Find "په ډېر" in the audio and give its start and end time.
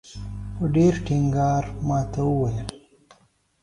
0.55-0.93